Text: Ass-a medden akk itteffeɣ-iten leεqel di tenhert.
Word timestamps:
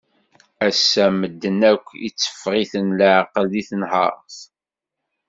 Ass-a 0.67 1.05
medden 1.19 1.59
akk 1.71 1.87
itteffeɣ-iten 2.07 2.87
leεqel 2.99 3.45
di 3.51 3.63
tenhert. 3.69 4.37